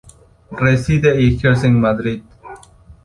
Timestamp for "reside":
0.49-1.21